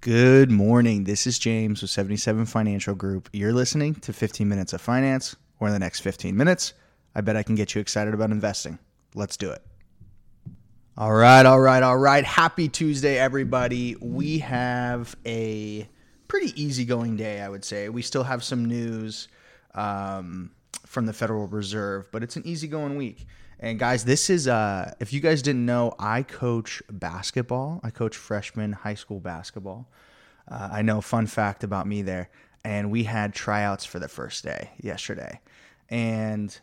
Good 0.00 0.48
morning. 0.48 1.02
This 1.02 1.26
is 1.26 1.40
James 1.40 1.82
with 1.82 1.90
77 1.90 2.46
Financial 2.46 2.94
Group. 2.94 3.28
You're 3.32 3.52
listening 3.52 3.96
to 3.96 4.12
15 4.12 4.48
Minutes 4.48 4.72
of 4.72 4.80
Finance, 4.80 5.34
or 5.58 5.66
in 5.66 5.72
the 5.72 5.80
next 5.80 6.00
15 6.02 6.36
minutes, 6.36 6.72
I 7.16 7.20
bet 7.20 7.34
I 7.34 7.42
can 7.42 7.56
get 7.56 7.74
you 7.74 7.80
excited 7.80 8.14
about 8.14 8.30
investing. 8.30 8.78
Let's 9.16 9.36
do 9.36 9.50
it. 9.50 9.60
All 10.96 11.12
right, 11.12 11.44
all 11.44 11.58
right, 11.58 11.82
all 11.82 11.96
right. 11.96 12.22
Happy 12.22 12.68
Tuesday, 12.68 13.18
everybody. 13.18 13.96
We 14.00 14.38
have 14.38 15.16
a 15.26 15.88
pretty 16.28 16.52
easygoing 16.62 17.16
day, 17.16 17.40
I 17.40 17.48
would 17.48 17.64
say. 17.64 17.88
We 17.88 18.02
still 18.02 18.22
have 18.22 18.44
some 18.44 18.66
news 18.66 19.26
um, 19.74 20.52
from 20.86 21.06
the 21.06 21.12
Federal 21.12 21.48
Reserve, 21.48 22.08
but 22.12 22.22
it's 22.22 22.36
an 22.36 22.46
easygoing 22.46 22.96
week. 22.96 23.26
And 23.60 23.78
guys, 23.78 24.04
this 24.04 24.30
is 24.30 24.46
uh 24.46 24.94
if 25.00 25.12
you 25.12 25.20
guys 25.20 25.42
didn't 25.42 25.66
know, 25.66 25.94
I 25.98 26.22
coach 26.22 26.82
basketball. 26.90 27.80
I 27.82 27.90
coach 27.90 28.16
freshman 28.16 28.72
high 28.72 28.94
school 28.94 29.20
basketball. 29.20 29.88
Uh, 30.50 30.68
I 30.72 30.82
know 30.82 31.00
fun 31.00 31.26
fact 31.26 31.64
about 31.64 31.86
me 31.86 32.02
there. 32.02 32.30
And 32.64 32.90
we 32.90 33.04
had 33.04 33.34
tryouts 33.34 33.84
for 33.84 33.98
the 33.98 34.08
first 34.08 34.44
day 34.44 34.70
yesterday. 34.80 35.40
And 35.88 36.58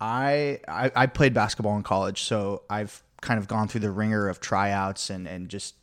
I, 0.00 0.60
I 0.68 0.90
I 0.94 1.06
played 1.06 1.34
basketball 1.34 1.76
in 1.76 1.82
college, 1.82 2.22
so 2.22 2.62
I've 2.68 3.02
kind 3.20 3.38
of 3.38 3.48
gone 3.48 3.66
through 3.68 3.80
the 3.80 3.90
ringer 3.90 4.28
of 4.28 4.40
tryouts 4.40 5.10
and 5.10 5.26
and 5.26 5.48
just 5.48 5.74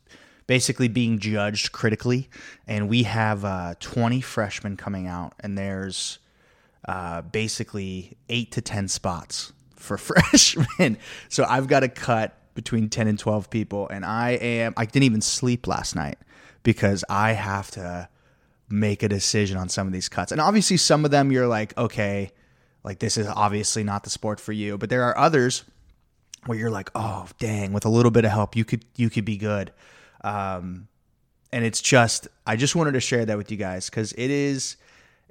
basically 0.48 0.88
being 0.88 1.20
judged 1.20 1.72
critically. 1.72 2.30
And 2.67 2.88
we 2.88 3.03
have 3.03 3.44
uh, 3.44 3.75
20 3.80 4.22
freshmen 4.22 4.77
coming 4.77 5.08
out, 5.08 5.34
and 5.39 5.58
there's 5.58 6.20
uh, 6.88 7.22
basically 7.23 8.16
eight 8.30 8.52
to 8.52 8.62
10 8.62 8.88
spots 8.88 9.53
for 9.75 9.97
freshmen. 9.99 10.97
So 11.29 11.45
I've 11.47 11.67
got 11.67 11.81
to 11.81 11.89
cut 11.89 12.38
between 12.55 12.89
10 12.89 13.07
and 13.07 13.20
12 13.20 13.49
people. 13.49 13.88
And 13.89 14.03
I 14.03 14.31
am, 14.31 14.73
I 14.77 14.85
didn't 14.85 15.03
even 15.03 15.21
sleep 15.21 15.67
last 15.67 15.95
night 15.95 16.17
because 16.63 17.03
I 17.09 17.33
have 17.33 17.70
to 17.71 18.09
make 18.69 19.03
a 19.03 19.09
decision 19.09 19.57
on 19.57 19.69
some 19.69 19.85
of 19.85 19.93
these 19.93 20.09
cuts. 20.09 20.31
And 20.31 20.41
obviously, 20.41 20.77
some 20.77 21.05
of 21.05 21.11
them 21.11 21.31
you're 21.31 21.47
like, 21.47 21.77
okay, 21.77 22.31
like 22.83 23.00
this 23.00 23.17
is 23.17 23.27
obviously 23.27 23.83
not 23.83 24.03
the 24.03 24.09
sport 24.09 24.39
for 24.39 24.52
you. 24.52 24.77
But 24.77 24.89
there 24.89 25.03
are 25.03 25.17
others 25.17 25.63
where 26.45 26.57
you're 26.57 26.72
like, 26.72 26.89
oh, 26.95 27.28
dang, 27.39 27.73
with 27.73 27.85
a 27.85 27.89
little 27.89 28.11
bit 28.11 28.25
of 28.25 28.31
help, 28.31 28.55
you 28.55 28.66
could, 28.66 28.85
you 28.95 29.09
could 29.09 29.25
be 29.25 29.38
good. 29.38 29.72
Um, 30.23 30.88
and 31.52 31.63
it's 31.63 31.81
just, 31.81 32.28
I 32.45 32.55
just 32.55 32.75
wanted 32.75 32.94
to 32.94 33.00
share 33.00 33.25
that 33.25 33.38
with 33.38 33.52
you 33.52 33.57
guys 33.57 33.89
because 33.89 34.13
it 34.13 34.31
is, 34.31 34.78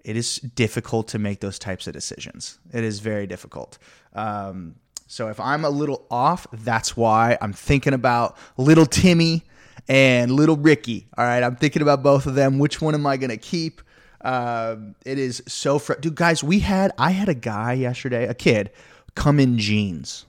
it 0.04 0.16
is 0.16 0.36
difficult 0.36 1.08
to 1.08 1.18
make 1.18 1.40
those 1.40 1.58
types 1.58 1.86
of 1.86 1.94
decisions. 1.94 2.58
It 2.72 2.84
is 2.84 3.00
very 3.00 3.26
difficult. 3.26 3.78
Um, 4.14 4.76
so 5.06 5.28
if 5.28 5.40
I'm 5.40 5.64
a 5.64 5.70
little 5.70 6.06
off, 6.10 6.46
that's 6.52 6.96
why 6.96 7.38
I'm 7.40 7.52
thinking 7.52 7.94
about 7.94 8.36
little 8.56 8.86
Timmy 8.86 9.44
and 9.88 10.30
little 10.30 10.56
Ricky. 10.56 11.08
All 11.16 11.24
right, 11.24 11.42
I'm 11.42 11.56
thinking 11.56 11.82
about 11.82 12.02
both 12.02 12.26
of 12.26 12.34
them. 12.34 12.58
Which 12.58 12.80
one 12.80 12.94
am 12.94 13.06
I 13.06 13.16
going 13.16 13.30
to 13.30 13.36
keep? 13.36 13.80
Um, 14.20 14.94
it 15.04 15.18
is 15.18 15.42
so 15.46 15.78
fr- 15.78 15.94
dude, 15.94 16.14
guys. 16.14 16.42
We 16.42 16.60
had 16.60 16.92
I 16.98 17.10
had 17.10 17.28
a 17.28 17.34
guy 17.34 17.74
yesterday, 17.74 18.26
a 18.26 18.34
kid, 18.34 18.70
come 19.14 19.38
in 19.38 19.58
jeans. 19.58 20.26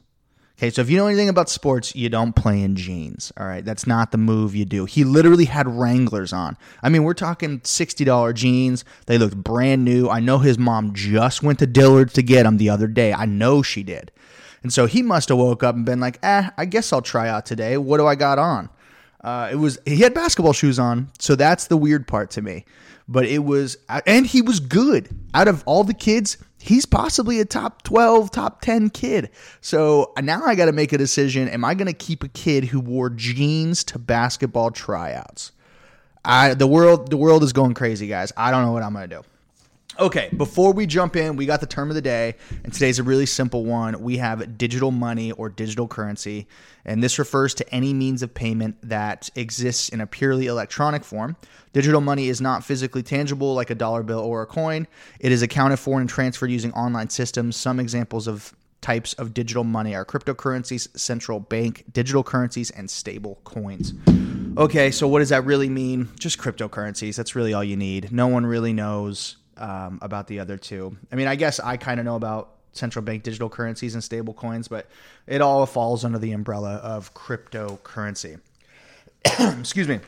Okay, 0.58 0.70
so 0.70 0.82
if 0.82 0.90
you 0.90 0.96
know 0.96 1.08
anything 1.08 1.28
about 1.28 1.50
sports, 1.50 1.94
you 1.96 2.08
don't 2.08 2.34
play 2.34 2.62
in 2.62 2.78
jeans. 2.78 3.34
All 3.38 3.46
right, 3.46 3.64
that's 3.64 3.86
not 3.86 4.14
the 4.14 4.18
move 4.18 4.56
you 4.56 4.64
do. 4.64 4.86
He 4.86 5.04
literally 5.04 5.46
had 5.46 5.68
Wranglers 5.68 6.32
on. 6.32 6.56
I 6.82 6.88
mean, 6.88 7.04
we're 7.04 7.14
talking 7.14 7.60
$60 7.60 8.34
jeans. 8.34 8.86
They 9.06 9.18
looked 9.18 9.36
brand 9.36 9.84
new. 9.84 10.08
I 10.08 10.22
know 10.22 10.38
his 10.38 10.58
mom 10.58 10.94
just 10.94 11.44
went 11.44 11.60
to 11.60 11.68
Dillard's 11.68 12.14
to 12.14 12.24
get 12.24 12.44
them 12.44 12.56
the 12.56 12.70
other 12.70 12.88
day. 12.88 13.12
I 13.12 13.26
know 13.26 13.64
she 13.64 13.84
did. 13.84 14.14
And 14.64 14.72
so 14.72 14.86
he 14.86 15.04
must 15.04 15.28
have 15.28 15.38
woke 15.38 15.62
up 15.62 15.76
and 15.76 15.86
been 15.86 16.00
like, 16.00 16.20
eh, 16.24 16.50
I 16.58 16.66
guess 16.66 16.94
I'll 16.94 17.02
try 17.02 17.28
out 17.28 17.46
today. 17.46 17.76
What 17.76 17.98
do 17.98 18.08
I 18.08 18.16
got 18.16 18.40
on? 18.40 18.70
Uh, 19.22 19.50
it 19.52 19.56
was 19.56 19.78
he 19.86 19.98
had 19.98 20.14
basketball 20.14 20.54
shoes 20.54 20.80
on, 20.80 21.10
so 21.20 21.36
that's 21.36 21.68
the 21.68 21.76
weird 21.76 22.08
part 22.08 22.30
to 22.32 22.42
me. 22.42 22.64
But 23.08 23.26
it 23.26 23.40
was, 23.40 23.78
and 24.08 24.26
he 24.26 24.42
was 24.42 24.60
good. 24.60 25.10
Out 25.34 25.48
of 25.48 25.64
all 25.66 25.84
the 25.84 25.94
kids, 25.94 26.38
he's 26.66 26.86
possibly 26.86 27.40
a 27.40 27.46
top 27.46 27.84
12, 27.84 28.32
top 28.32 28.62
10 28.62 28.90
kid. 28.90 29.30
So 29.62 30.12
uh, 30.18 30.22
now 30.22 30.44
I 30.44 30.56
got 30.56 30.66
to 30.66 30.72
make 30.72 30.92
a 30.94 30.98
decision. 30.98 31.48
Am 31.48 31.64
I 31.64 31.76
going 31.76 31.88
to 31.88 31.94
keep 31.94 32.24
a 32.24 32.28
kid 32.28 32.66
who 32.66 32.80
wore 32.80 33.10
jeans 33.10 33.84
to 33.86 34.00
basketball 34.00 34.72
tryouts? 34.72 35.52
I, 36.24 36.56
the 36.56 36.68
world, 36.68 37.12
the 37.12 37.18
world 37.18 37.44
is 37.44 37.54
going 37.54 37.76
crazy, 37.76 38.08
guys. 38.08 38.34
I 38.36 38.50
don't 38.50 38.64
know 38.64 38.72
what 38.72 38.82
I'm 38.82 38.94
going 38.94 39.10
to 39.10 39.16
do. 39.18 39.22
Okay, 39.98 40.30
before 40.36 40.74
we 40.74 40.86
jump 40.86 41.16
in, 41.16 41.38
we 41.38 41.46
got 41.46 41.62
the 41.62 41.68
term 41.68 41.90
of 41.90 41.96
the 41.96 42.02
day, 42.02 42.36
and 42.66 42.74
today's 42.74 43.00
a 43.00 43.04
really 43.04 43.26
simple 43.26 43.64
one. 43.64 44.02
We 44.02 44.18
have 44.18 44.58
digital 44.58 44.92
money 44.92 45.32
or 45.32 45.48
digital 45.48 45.88
currency, 45.88 46.48
and 46.84 47.02
this 47.02 47.18
refers 47.18 47.54
to 47.56 47.74
any 47.74 47.94
means 47.94 48.22
of 48.22 48.34
payment 48.34 48.76
that 48.84 49.30
exists 49.36 49.88
in 49.88 50.02
a 50.02 50.08
purely 50.08 50.48
electronic 50.48 51.06
form. 51.06 51.38
Digital 51.72 52.02
money 52.02 52.28
is 52.28 52.42
not 52.42 52.66
physically 52.66 53.04
tangible 53.04 53.54
like 53.54 53.70
a 53.70 53.76
dollar 53.76 54.04
bill 54.04 54.20
or 54.20 54.42
a 54.42 54.46
coin. 54.46 54.86
It 55.22 55.32
is 55.32 55.42
accounted 55.42 55.80
for 55.80 56.02
and 56.02 56.10
transferred 56.10 56.52
using 56.52 56.74
online 56.74 57.10
systems. 57.10 57.56
Some 57.56 57.80
examples 57.80 58.28
of 58.28 58.54
types 58.82 59.14
of 59.14 59.34
digital 59.34 59.64
money 59.64 59.96
are 59.96 60.04
cryptocurrencies, 60.04 60.90
central 61.00 61.40
bank 61.40 61.86
digital 61.94 62.24
currencies, 62.24 62.70
and 62.70 62.90
stable 62.90 63.40
coins. 63.46 63.94
Okay, 64.58 64.92
so 64.92 65.08
what 65.08 65.20
does 65.20 65.30
that 65.30 65.46
really 65.46 65.70
mean? 65.70 66.10
Just 66.20 66.38
cryptocurrencies. 66.38 67.16
That's 67.16 67.34
really 67.34 67.54
all 67.54 67.64
you 67.64 67.78
need. 67.78 68.12
No 68.12 68.28
one 68.28 68.46
really 68.46 68.74
knows 68.74 69.38
um, 69.58 70.00
about 70.02 70.28
the 70.28 70.40
other 70.40 70.58
two. 70.58 70.98
I 71.12 71.16
mean, 71.16 71.28
I 71.28 71.36
guess 71.36 71.60
I 71.60 71.78
kind 71.78 72.00
of 72.00 72.06
know 72.06 72.16
about 72.16 72.52
central 72.74 73.04
bank 73.04 73.24
digital 73.24 73.50
currencies 73.50 73.94
and 73.94 74.04
stable 74.04 74.34
coins, 74.34 74.68
but 74.68 74.88
it 75.28 75.42
all 75.42 75.66
falls 75.66 76.04
under 76.04 76.20
the 76.20 76.32
umbrella 76.34 76.76
of 76.76 77.14
cryptocurrency. 77.14 78.40
Excuse 79.60 79.88
me. 79.88 80.00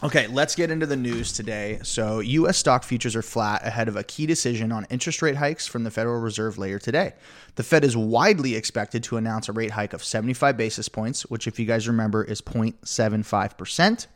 Okay, 0.00 0.28
let's 0.28 0.54
get 0.54 0.70
into 0.70 0.86
the 0.86 0.96
news 0.96 1.32
today. 1.32 1.80
So, 1.82 2.20
U.S. 2.20 2.56
stock 2.56 2.84
futures 2.84 3.16
are 3.16 3.22
flat 3.22 3.66
ahead 3.66 3.88
of 3.88 3.96
a 3.96 4.04
key 4.04 4.26
decision 4.26 4.70
on 4.70 4.86
interest 4.90 5.22
rate 5.22 5.34
hikes 5.34 5.66
from 5.66 5.82
the 5.82 5.90
Federal 5.90 6.20
Reserve 6.20 6.56
later 6.56 6.78
today. 6.78 7.14
The 7.56 7.64
Fed 7.64 7.84
is 7.84 7.96
widely 7.96 8.54
expected 8.54 9.02
to 9.04 9.16
announce 9.16 9.48
a 9.48 9.52
rate 9.52 9.72
hike 9.72 9.92
of 9.92 10.04
75 10.04 10.56
basis 10.56 10.88
points, 10.88 11.22
which, 11.26 11.48
if 11.48 11.58
you 11.58 11.66
guys 11.66 11.88
remember, 11.88 12.22
is 12.22 12.40
0.75%. 12.40 14.06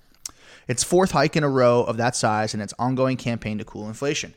Its 0.68 0.84
fourth 0.84 1.10
hike 1.10 1.34
in 1.34 1.42
a 1.42 1.48
row 1.48 1.82
of 1.82 1.96
that 1.96 2.14
size 2.14 2.54
in 2.54 2.60
its 2.60 2.74
ongoing 2.78 3.16
campaign 3.16 3.58
to 3.58 3.64
cool 3.64 3.88
inflation. 3.88 4.34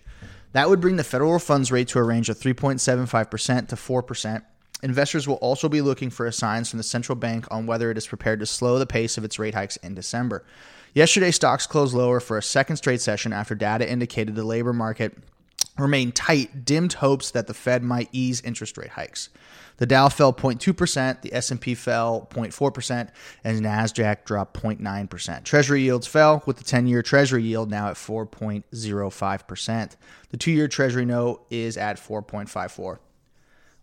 That 0.55 0.69
would 0.69 0.79
bring 0.79 0.95
the 0.95 1.03
federal 1.03 1.37
funds 1.37 1.69
rate 1.69 1.89
to 1.89 1.99
a 1.99 2.03
range 2.03 2.29
of 2.29 2.39
3.75% 2.39 3.67
to 3.67 3.75
4%. 3.75 4.41
Investors 4.83 5.27
will 5.27 5.35
also 5.35 5.67
be 5.67 5.81
looking 5.81 6.09
for 6.09 6.31
signs 6.31 6.69
from 6.69 6.77
the 6.77 6.83
central 6.83 7.17
bank 7.17 7.45
on 7.51 7.65
whether 7.65 7.91
it 7.91 7.97
is 7.97 8.07
prepared 8.07 8.39
to 8.39 8.45
slow 8.45 8.79
the 8.79 8.85
pace 8.85 9.17
of 9.17 9.25
its 9.25 9.37
rate 9.37 9.53
hikes 9.53 9.75
in 9.75 9.95
December. 9.95 10.45
Yesterday, 10.93 11.31
stocks 11.31 11.67
closed 11.67 11.93
lower 11.93 12.21
for 12.21 12.37
a 12.37 12.41
second 12.41 12.77
straight 12.77 13.01
session 13.01 13.33
after 13.33 13.53
data 13.53 13.89
indicated 13.89 14.35
the 14.35 14.45
labor 14.45 14.71
market 14.71 15.17
remained 15.77 16.15
tight, 16.15 16.65
dimmed 16.65 16.93
hopes 16.93 17.31
that 17.31 17.47
the 17.47 17.53
Fed 17.53 17.83
might 17.83 18.09
ease 18.11 18.41
interest 18.41 18.77
rate 18.77 18.91
hikes. 18.91 19.29
The 19.77 19.85
Dow 19.85 20.07
fell 20.07 20.31
0.2%, 20.31 21.21
the 21.21 21.33
S&P 21.33 21.75
fell 21.75 22.29
0.4%, 22.31 23.09
and 23.43 23.61
Nasdaq 23.61 24.23
dropped 24.23 24.61
0.9%. 24.61 25.43
Treasury 25.43 25.81
yields 25.81 26.07
fell 26.07 26.41
with 26.45 26.57
the 26.57 26.63
10-year 26.63 27.01
Treasury 27.01 27.43
yield 27.43 27.69
now 27.69 27.89
at 27.89 27.95
4.05%. 27.95 29.95
The 30.29 30.37
2-year 30.37 30.67
Treasury 30.69 31.05
note 31.05 31.45
is 31.49 31.77
at 31.77 31.97
4.54. 31.97 32.99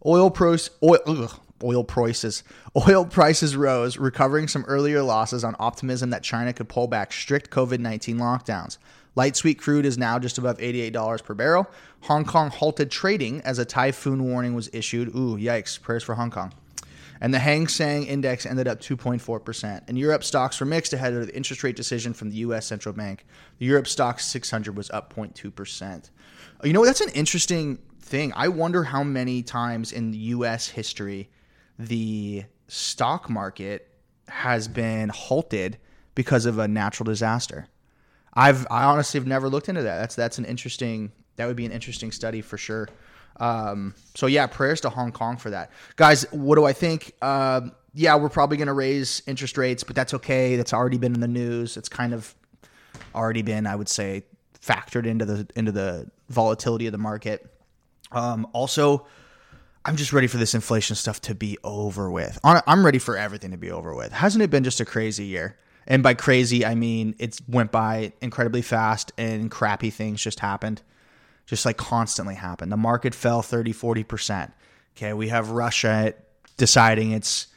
Oil 0.04 0.30
price 0.30 0.68
oil 0.82 0.98
ugh, 1.06 1.40
oil 1.62 1.84
prices 1.84 2.42
oil 2.88 3.04
prices 3.04 3.54
rose, 3.54 3.96
recovering 3.96 4.48
some 4.48 4.64
earlier 4.64 5.02
losses 5.02 5.44
on 5.44 5.54
optimism 5.60 6.10
that 6.10 6.24
China 6.24 6.52
could 6.52 6.68
pull 6.68 6.88
back 6.88 7.12
strict 7.12 7.50
COVID-19 7.50 8.16
lockdowns. 8.16 8.78
Light 9.14 9.36
sweet 9.36 9.58
crude 9.58 9.84
is 9.84 9.98
now 9.98 10.18
just 10.18 10.38
above 10.38 10.58
$88 10.58 11.22
per 11.22 11.34
barrel. 11.34 11.66
Hong 12.02 12.24
Kong 12.24 12.50
halted 12.50 12.90
trading 12.90 13.40
as 13.42 13.58
a 13.58 13.64
typhoon 13.64 14.24
warning 14.24 14.54
was 14.54 14.70
issued. 14.72 15.08
Ooh, 15.08 15.36
yikes. 15.36 15.80
Prayers 15.80 16.02
for 16.02 16.14
Hong 16.14 16.30
Kong. 16.30 16.52
And 17.20 17.32
the 17.32 17.38
Hang 17.38 17.68
Seng 17.68 18.04
index 18.04 18.46
ended 18.46 18.66
up 18.66 18.80
2.4%. 18.80 19.88
In 19.88 19.96
Europe, 19.96 20.24
stocks 20.24 20.58
were 20.58 20.66
mixed 20.66 20.92
ahead 20.92 21.12
of 21.12 21.26
the 21.26 21.36
interest 21.36 21.62
rate 21.62 21.76
decision 21.76 22.12
from 22.12 22.30
the 22.30 22.36
U.S. 22.38 22.66
central 22.66 22.92
bank. 22.92 23.24
The 23.58 23.66
Europe 23.66 23.84
Stoxx 23.84 24.22
600 24.22 24.76
was 24.76 24.90
up 24.90 25.14
0.2%. 25.14 25.94
Uh, 25.94 26.66
you 26.66 26.72
know, 26.72 26.84
that's 26.84 27.00
an 27.00 27.10
interesting 27.10 27.78
thing. 28.00 28.32
I 28.34 28.48
wonder 28.48 28.82
how 28.82 29.04
many 29.04 29.44
times 29.44 29.92
in 29.92 30.12
U.S. 30.12 30.66
history 30.66 31.30
the 31.78 32.44
stock 32.66 33.30
market 33.30 33.88
has 34.26 34.66
been 34.66 35.08
halted 35.10 35.78
because 36.16 36.44
of 36.44 36.58
a 36.58 36.66
natural 36.66 37.04
disaster. 37.04 37.68
I've 38.34 38.66
I 38.70 38.84
honestly 38.84 39.18
have 39.18 39.26
never 39.26 39.48
looked 39.48 39.68
into 39.68 39.82
that. 39.82 39.98
That's 39.98 40.14
that's 40.14 40.38
an 40.38 40.44
interesting 40.44 41.12
that 41.36 41.46
would 41.46 41.56
be 41.56 41.66
an 41.66 41.72
interesting 41.72 42.12
study 42.12 42.40
for 42.40 42.58
sure. 42.58 42.88
Um, 43.38 43.94
so 44.14 44.26
yeah, 44.26 44.46
prayers 44.46 44.80
to 44.82 44.90
Hong 44.90 45.12
Kong 45.12 45.36
for 45.36 45.50
that, 45.50 45.70
guys. 45.96 46.30
What 46.32 46.56
do 46.56 46.64
I 46.64 46.72
think? 46.72 47.14
Uh, 47.22 47.62
yeah, 47.94 48.16
we're 48.16 48.28
probably 48.28 48.56
going 48.56 48.68
to 48.68 48.72
raise 48.72 49.22
interest 49.26 49.58
rates, 49.58 49.84
but 49.84 49.94
that's 49.94 50.14
okay. 50.14 50.56
That's 50.56 50.72
already 50.72 50.98
been 50.98 51.14
in 51.14 51.20
the 51.20 51.28
news. 51.28 51.76
It's 51.76 51.88
kind 51.88 52.14
of 52.14 52.34
already 53.14 53.42
been, 53.42 53.66
I 53.66 53.76
would 53.76 53.88
say, 53.88 54.24
factored 54.60 55.06
into 55.06 55.24
the 55.24 55.46
into 55.56 55.72
the 55.72 56.10
volatility 56.28 56.86
of 56.86 56.92
the 56.92 56.98
market. 56.98 57.46
Um, 58.12 58.46
also, 58.52 59.06
I'm 59.84 59.96
just 59.96 60.12
ready 60.12 60.26
for 60.26 60.36
this 60.36 60.54
inflation 60.54 60.96
stuff 60.96 61.20
to 61.22 61.34
be 61.34 61.58
over 61.64 62.10
with. 62.10 62.38
I'm 62.44 62.84
ready 62.84 62.98
for 62.98 63.16
everything 63.16 63.50
to 63.50 63.56
be 63.56 63.70
over 63.70 63.94
with. 63.94 64.12
Hasn't 64.12 64.42
it 64.42 64.50
been 64.50 64.64
just 64.64 64.80
a 64.80 64.84
crazy 64.84 65.24
year? 65.24 65.58
And 65.86 66.02
by 66.02 66.14
crazy, 66.14 66.64
I 66.64 66.74
mean 66.74 67.14
it 67.18 67.40
went 67.48 67.72
by 67.72 68.12
incredibly 68.20 68.62
fast 68.62 69.12
and 69.18 69.50
crappy 69.50 69.90
things 69.90 70.22
just 70.22 70.40
happened. 70.40 70.82
Just 71.46 71.66
like 71.66 71.76
constantly 71.76 72.36
happened. 72.36 72.70
The 72.70 72.76
market 72.76 73.14
fell 73.14 73.42
30, 73.42 73.72
40%. 73.72 74.52
Okay, 74.96 75.12
we 75.12 75.28
have 75.28 75.50
Russia 75.50 76.14
deciding 76.56 77.10
it's 77.10 77.48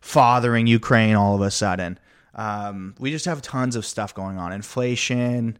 fathering 0.00 0.66
Ukraine 0.66 1.14
all 1.14 1.34
of 1.34 1.40
a 1.40 1.50
sudden. 1.50 1.98
Um, 2.34 2.94
we 2.98 3.10
just 3.10 3.26
have 3.26 3.42
tons 3.42 3.76
of 3.76 3.84
stuff 3.84 4.14
going 4.14 4.38
on. 4.38 4.52
Inflation. 4.52 5.58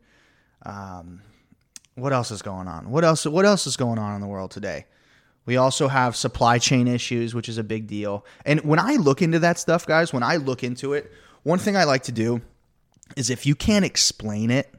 Um, 0.65 1.23
what 1.94 2.12
else 2.12 2.31
is 2.31 2.43
going 2.43 2.69
on? 2.69 2.91
What 2.91 3.05
else? 3.05 3.26
What 3.26 3.44
else 3.44 3.67
is 3.67 3.76
going 3.76 3.99
on 3.99 4.15
in 4.15 4.21
the 4.21 4.26
world 4.26 4.50
today? 4.50 4.87
We 5.47 5.56
also 5.56 5.88
have 5.88 6.17
supply 6.17 6.59
chain 6.59 6.88
issues, 6.88 7.35
which 7.35 7.49
is 7.49 7.59
a 7.59 7.65
big 7.65 7.87
deal. 7.87 8.25
And 8.47 8.61
when 8.62 8.79
I 8.79 8.94
look 8.94 9.21
into 9.21 9.38
that 9.41 9.59
stuff, 9.59 9.87
guys, 9.87 10.12
when 10.12 10.23
I 10.23 10.37
look 10.37 10.65
into 10.65 10.94
it, 10.94 11.12
one 11.44 11.58
thing 11.58 11.76
I 11.76 11.85
like 11.85 12.02
to 12.05 12.12
do 12.12 12.41
is 13.17 13.31
if 13.31 13.46
you 13.46 13.55
can't 13.55 13.85
explain 13.85 14.50
it, 14.50 14.75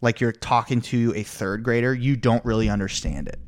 like 0.00 0.20
you're 0.20 0.32
talking 0.32 0.80
to 0.82 1.12
a 1.16 1.22
third 1.22 1.62
grader, 1.62 1.92
you 1.92 2.14
don't 2.14 2.44
really 2.44 2.68
understand 2.68 3.26
it. 3.26 3.40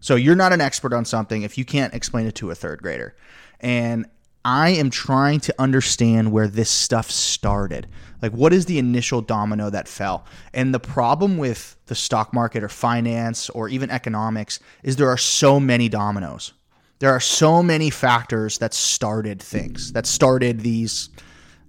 So 0.00 0.16
you're 0.16 0.36
not 0.36 0.52
an 0.52 0.60
expert 0.60 0.92
on 0.92 1.06
something 1.06 1.42
if 1.42 1.56
you 1.56 1.64
can't 1.64 1.94
explain 1.94 2.26
it 2.26 2.34
to 2.36 2.50
a 2.50 2.54
third 2.54 2.82
grader. 2.82 3.16
And 3.58 4.06
I 4.44 4.70
am 4.70 4.90
trying 4.90 5.40
to 5.40 5.54
understand 5.58 6.30
where 6.30 6.46
this 6.46 6.68
stuff 6.68 7.10
started. 7.10 7.88
Like, 8.20 8.32
what 8.32 8.52
is 8.52 8.66
the 8.66 8.78
initial 8.78 9.22
domino 9.22 9.70
that 9.70 9.88
fell? 9.88 10.26
And 10.52 10.74
the 10.74 10.80
problem 10.80 11.38
with 11.38 11.76
the 11.86 11.94
stock 11.94 12.34
market 12.34 12.62
or 12.62 12.68
finance 12.68 13.48
or 13.48 13.70
even 13.70 13.90
economics 13.90 14.60
is 14.82 14.96
there 14.96 15.08
are 15.08 15.16
so 15.16 15.58
many 15.58 15.88
dominoes. 15.88 16.52
There 16.98 17.10
are 17.10 17.20
so 17.20 17.62
many 17.62 17.88
factors 17.88 18.58
that 18.58 18.74
started 18.74 19.40
things, 19.40 19.92
that 19.92 20.06
started 20.06 20.60
these, 20.60 21.08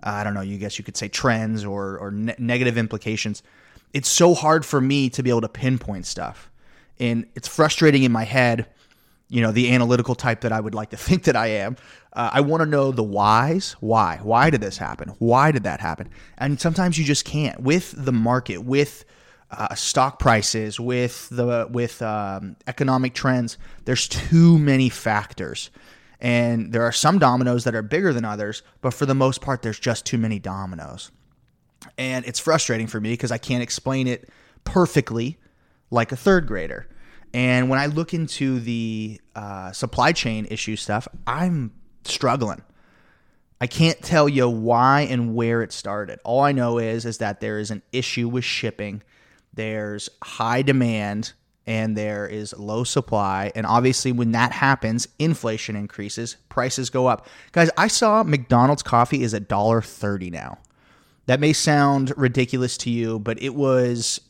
I 0.06 0.24
don't 0.24 0.34
know, 0.34 0.42
you 0.42 0.58
guess 0.58 0.78
you 0.78 0.86
could 0.86 0.96
say 0.96 1.08
trends 1.08 1.66
or, 1.66 1.98
or 1.98 2.12
ne- 2.12 2.36
negative 2.38 2.78
implications. 2.78 3.44
It's 3.94 4.10
so 4.10 4.34
hard 4.34 4.66
for 4.66 4.80
me 4.80 5.10
to 5.10 5.24
be 5.24 5.30
able 5.30 5.42
to 5.42 5.50
pinpoint 5.50 6.06
stuff. 6.06 6.52
And 7.00 7.26
it's 7.36 7.48
frustrating 7.48 8.04
in 8.04 8.12
my 8.12 8.24
head 8.24 8.68
you 9.30 9.42
know, 9.42 9.52
the 9.52 9.74
analytical 9.74 10.16
type 10.16 10.42
that 10.42 10.52
I 10.52 10.60
would 10.60 10.76
like 10.76 10.92
to 10.92 10.98
think 11.08 11.24
that 11.24 11.36
I 11.36 11.48
am. 11.48 11.78
Uh, 12.14 12.30
I 12.34 12.42
want 12.42 12.62
to 12.62 12.66
know 12.66 12.92
the 12.92 13.04
whys. 13.04 13.76
Why? 13.80 14.20
Why 14.22 14.50
did 14.50 14.62
this 14.62 14.78
happen? 14.78 15.10
Why 15.20 15.52
did 15.52 15.64
that 15.64 15.80
happen? 15.80 16.10
And 16.38 16.60
sometimes 16.60 16.98
you 16.98 17.06
just 17.06 17.26
can't 17.26 17.60
with 17.60 17.94
the 17.98 18.14
market, 18.14 18.60
with 18.60 19.06
uh, 19.52 19.76
stock 19.76 20.20
prices, 20.20 20.80
with 20.80 21.30
the 21.30 21.68
with 21.70 22.02
um, 22.02 22.56
economic 22.68 23.14
trends. 23.14 23.58
There's 23.86 24.08
too 24.08 24.58
many 24.58 24.90
factors, 24.90 25.70
and 26.20 26.72
there 26.72 26.84
are 26.84 26.92
some 26.92 27.20
dominoes 27.20 27.64
that 27.64 27.76
are 27.76 27.82
bigger 27.82 28.14
than 28.14 28.26
others. 28.26 28.64
But 28.82 28.94
for 28.94 29.06
the 29.06 29.16
most 29.16 29.42
part, 29.42 29.62
there's 29.62 29.80
just 29.80 30.06
too 30.06 30.18
many 30.18 30.40
dominoes, 30.40 31.12
and 31.98 32.26
it's 32.26 32.40
frustrating 32.40 32.88
for 32.88 33.00
me 33.00 33.12
because 33.12 33.32
I 33.32 33.38
can't 33.38 33.64
explain 33.64 34.08
it 34.08 34.30
perfectly 34.64 35.38
like 35.92 36.12
a 36.12 36.16
third 36.16 36.48
grader. 36.48 36.88
And 37.34 37.70
when 37.70 37.80
I 37.80 37.88
look 37.88 38.14
into 38.14 38.60
the 38.60 39.20
uh, 39.36 39.72
supply 39.74 40.14
chain 40.14 40.48
issue 40.50 40.76
stuff, 40.78 41.08
I'm 41.28 41.74
struggling. 42.06 42.62
I 43.60 43.68
can't 43.68 44.02
tell 44.02 44.28
you 44.28 44.50
why 44.50 45.02
and 45.02 45.36
where 45.36 45.62
it 45.62 45.72
started. 45.72 46.20
All 46.24 46.42
I 46.42 46.52
know 46.52 46.78
is 46.78 47.06
is 47.06 47.18
that 47.20 47.40
there 47.40 47.60
is 47.60 47.72
an 47.72 47.82
issue 47.92 48.28
with 48.28 48.44
shipping. 48.44 49.02
There's 49.54 50.10
high 50.24 50.62
demand 50.62 51.34
and 51.68 51.98
there 51.98 52.28
is 52.28 52.54
low 52.58 52.84
supply. 52.84 53.52
And 53.56 53.66
obviously, 53.66 54.12
when 54.12 54.32
that 54.32 54.52
happens, 54.52 55.08
inflation 55.20 55.76
increases, 55.76 56.38
prices 56.50 56.90
go 56.90 57.08
up. 57.08 57.28
Guys, 57.52 57.70
I 57.78 57.88
saw 57.88 58.24
McDonald's 58.24 58.84
coffee 58.84 59.24
is 59.24 59.34
a 59.34 59.40
dollar 59.40 59.82
thirty 59.82 60.30
now. 60.30 60.60
That 61.26 61.40
may 61.40 61.54
sound 61.54 62.14
ridiculous 62.18 62.78
to 62.80 62.92
you, 62.92 63.18
but 63.18 63.42
it 63.42 63.56
was 63.56 64.22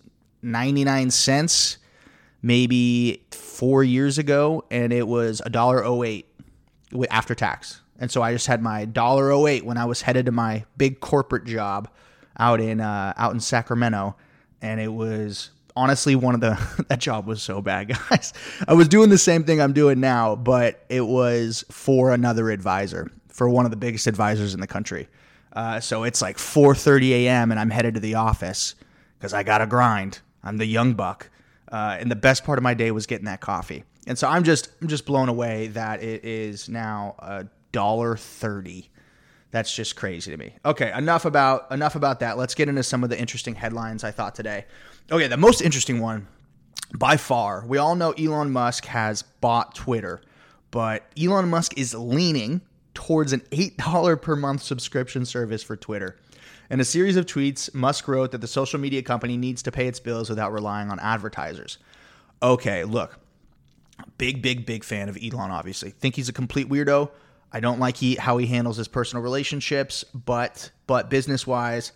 99 0.42 1.12
cents 1.12 1.78
maybe 2.42 3.26
four 3.32 3.84
years 3.84 4.18
ago, 4.18 4.64
and 4.72 4.94
it 4.94 5.08
was 5.08 5.42
a 5.46 5.50
dollar 5.50 5.84
oh 5.84 6.04
eight 6.04 6.28
after 7.10 7.36
tax. 7.36 7.82
And 8.00 8.12
so 8.12 8.22
I 8.22 8.32
just 8.34 8.48
had 8.48 8.62
my 8.62 8.86
dollar 8.86 9.32
oh 9.32 9.48
eight 9.48 9.66
when 9.66 9.78
I 9.78 9.86
was 9.86 10.02
headed 10.02 10.28
to 10.28 10.32
my 10.32 10.66
big 10.78 11.00
corporate 11.00 11.46
job 11.46 11.90
out 12.38 12.62
in 12.62 12.80
uh, 12.80 13.14
out 13.18 13.34
in 13.34 13.40
Sacramento, 13.40 14.16
and 14.62 14.80
it 14.80 14.94
was 14.94 15.52
honestly 15.76 16.16
one 16.16 16.36
of 16.36 16.42
the 16.42 16.86
that 16.90 17.00
job 17.00 17.28
was 17.28 17.42
so 17.42 17.62
bad, 17.62 17.88
guys. 18.10 18.34
I 18.68 18.74
was 18.74 18.88
doing 18.88 19.10
the 19.10 19.18
same 19.18 19.44
thing 19.44 19.62
I'm 19.62 19.74
doing 19.74 20.00
now, 20.00 20.36
but 20.36 20.86
it 20.90 21.02
was 21.02 21.66
for 21.70 22.14
another 22.14 22.50
advisor, 22.50 23.12
for 23.28 23.50
one 23.50 23.66
of 23.66 23.72
the 23.72 23.78
biggest 23.78 24.08
advisors 24.08 24.54
in 24.54 24.60
the 24.60 24.68
country. 24.68 25.08
Uh, 25.54 25.80
so 25.80 26.04
it's 26.04 26.22
like 26.22 26.38
4:30 26.38 27.12
a.m. 27.12 27.52
and 27.52 27.60
I'm 27.60 27.70
headed 27.70 27.94
to 27.94 28.00
the 28.00 28.16
office 28.16 28.76
because 29.18 29.34
I 29.34 29.44
got 29.44 29.60
to 29.60 29.68
grind. 29.68 30.20
I'm 30.44 30.58
the 30.58 30.66
young 30.66 30.94
buck, 30.94 31.30
uh, 31.72 31.98
and 32.00 32.12
the 32.12 32.16
best 32.16 32.44
part 32.44 32.60
of 32.60 32.64
my 32.64 32.74
day 32.74 32.92
was 32.92 33.06
getting 33.06 33.26
that 33.26 33.42
coffee. 33.42 33.84
And 34.06 34.18
so 34.18 34.28
I'm 34.28 34.44
just 34.44 34.70
I'm 34.82 34.88
just 34.88 35.06
blown 35.06 35.30
away 35.30 35.68
that 35.68 36.04
it 36.04 36.26
is 36.26 36.70
now 36.70 37.16
a 37.20 37.46
dollar 37.72 38.18
thirty. 38.18 38.90
That's 39.52 39.74
just 39.74 39.96
crazy 39.96 40.32
to 40.32 40.38
me. 40.38 40.58
Okay, 40.66 40.92
enough 40.92 41.24
about 41.24 41.72
enough 41.72 41.96
about 41.96 42.20
that. 42.20 42.38
Let's 42.38 42.54
get 42.54 42.68
into 42.68 42.84
some 42.84 43.04
of 43.04 43.10
the 43.10 43.18
interesting 43.18 43.56
headlines 43.56 44.04
I 44.04 44.12
thought 44.12 44.36
today. 44.36 44.66
Okay, 45.12 45.28
the 45.28 45.38
most 45.38 45.62
interesting 45.62 46.00
one 46.00 46.28
by 46.98 47.16
far. 47.16 47.64
We 47.68 47.78
all 47.78 47.96
know 47.96 48.12
Elon 48.14 48.52
Musk 48.52 48.86
has 48.86 49.22
bought 49.22 49.76
Twitter, 49.76 50.20
but 50.72 51.04
Elon 51.22 51.48
Musk 51.48 51.78
is 51.78 51.94
leaning 51.94 52.62
towards 52.96 53.32
an 53.32 53.42
$8 53.52 54.20
per 54.20 54.36
month 54.36 54.64
subscription 54.64 55.24
service 55.24 55.62
for 55.62 55.76
Twitter. 55.76 56.18
In 56.72 56.80
a 56.80 56.86
series 56.86 57.18
of 57.18 57.28
tweets, 57.28 57.72
Musk 57.76 58.08
wrote 58.08 58.32
that 58.32 58.42
the 58.42 58.48
social 58.48 58.80
media 58.80 59.04
company 59.04 59.38
needs 59.38 59.62
to 59.64 59.72
pay 59.72 59.88
its 59.88 60.00
bills 60.00 60.28
without 60.28 60.52
relying 60.52 60.90
on 60.90 61.00
advertisers. 61.00 61.78
Okay, 62.42 62.84
look, 62.84 63.20
big, 64.18 64.42
big, 64.42 64.66
big 64.66 64.84
fan 64.84 65.08
of 65.08 65.20
Elon, 65.22 65.52
obviously. 65.52 65.92
Think 65.92 66.16
he's 66.16 66.30
a 66.30 66.34
complete 66.34 66.68
weirdo. 66.68 67.12
I 67.52 67.60
don't 67.60 67.80
like 67.80 67.98
he, 67.98 68.16
how 68.16 68.38
he 68.38 68.48
handles 68.48 68.78
his 68.78 68.88
personal 68.88 69.22
relationships, 69.22 70.04
but 70.16 70.72
but 70.88 71.12
business 71.12 71.46
wise, 71.46 71.92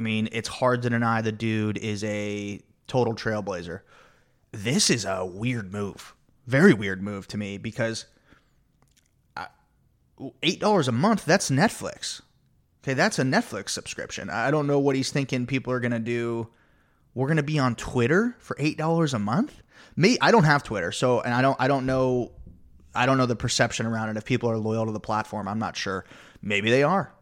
I 0.00 0.02
mean, 0.02 0.30
it's 0.32 0.48
hard 0.48 0.80
to 0.80 0.88
deny 0.88 1.20
the 1.20 1.30
dude 1.30 1.76
is 1.76 2.02
a 2.04 2.62
total 2.86 3.14
trailblazer. 3.14 3.80
This 4.50 4.88
is 4.88 5.04
a 5.04 5.26
weird 5.26 5.74
move, 5.74 6.14
very 6.46 6.72
weird 6.72 7.02
move 7.02 7.28
to 7.28 7.36
me 7.36 7.58
because 7.58 8.06
eight 10.42 10.58
dollars 10.58 10.88
a 10.88 10.92
month 10.92 11.26
that's 11.26 11.50
Netflix. 11.50 12.22
Okay, 12.82 12.94
that's 12.94 13.18
a 13.18 13.24
Netflix 13.24 13.70
subscription. 13.70 14.30
I 14.30 14.50
don't 14.50 14.66
know 14.66 14.78
what 14.78 14.96
he's 14.96 15.12
thinking 15.12 15.44
people 15.44 15.70
are 15.70 15.80
to 15.92 15.98
do. 15.98 16.48
We're 17.12 17.26
to 17.36 17.42
be 17.42 17.58
on 17.58 17.74
Twitter 17.74 18.36
for 18.38 18.56
$8 18.56 19.12
a 19.12 19.18
month? 19.18 19.60
Me, 19.96 20.16
I 20.22 20.30
don't 20.30 20.44
have 20.44 20.62
Twitter, 20.62 20.92
so 20.92 21.20
and 21.20 21.34
I 21.34 21.42
don't 21.42 21.60
I 21.60 21.68
don't 21.68 21.84
know 21.84 22.32
I 22.94 23.04
don't 23.04 23.18
know 23.18 23.26
the 23.26 23.36
perception 23.36 23.84
around 23.84 24.08
it 24.08 24.16
if 24.16 24.24
people 24.24 24.50
are 24.50 24.56
loyal 24.56 24.86
to 24.86 24.92
the 24.92 24.98
platform. 24.98 25.46
I'm 25.46 25.58
not 25.58 25.76
sure. 25.76 26.06
Maybe 26.40 26.70
they 26.70 26.84
are. 26.84 27.12